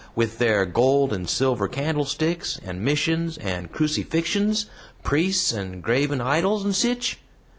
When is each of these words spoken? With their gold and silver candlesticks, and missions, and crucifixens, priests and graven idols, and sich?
With 0.15 0.39
their 0.39 0.65
gold 0.65 1.13
and 1.13 1.29
silver 1.29 1.67
candlesticks, 1.67 2.59
and 2.65 2.81
missions, 2.81 3.37
and 3.37 3.71
crucifixens, 3.71 4.65
priests 5.03 5.53
and 5.53 5.83
graven 5.83 6.19
idols, 6.21 6.65
and 6.65 6.73
sich? 6.75 7.19